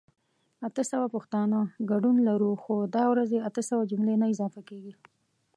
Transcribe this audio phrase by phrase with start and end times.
[0.67, 1.59] اته سوه پښتانه
[1.91, 4.93] ګډون لرو خو دا ورځې اته سوه جملي نه اضافه کيږي